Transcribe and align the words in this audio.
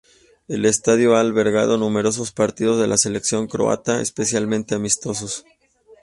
El 0.47 0.65
estadio 0.65 1.15
ha 1.15 1.19
albergado 1.19 1.77
numerosos 1.77 2.31
partidos 2.31 2.79
de 2.81 2.87
la 2.87 2.97
selección 2.97 3.45
croata, 3.45 4.01
especialmente 4.01 4.73
amistosos. 4.73 5.45